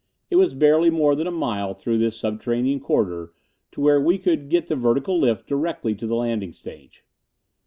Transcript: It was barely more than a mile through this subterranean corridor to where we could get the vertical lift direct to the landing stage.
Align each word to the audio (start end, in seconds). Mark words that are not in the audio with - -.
It 0.31 0.35
was 0.37 0.55
barely 0.55 0.89
more 0.89 1.13
than 1.15 1.27
a 1.27 1.29
mile 1.29 1.75
through 1.75 1.99
this 1.99 2.17
subterranean 2.17 2.79
corridor 2.79 3.33
to 3.71 3.81
where 3.81 4.01
we 4.01 4.17
could 4.17 4.49
get 4.49 4.65
the 4.65 4.75
vertical 4.75 5.19
lift 5.19 5.45
direct 5.47 5.83
to 5.87 6.07
the 6.07 6.15
landing 6.15 6.53
stage. 6.53 7.05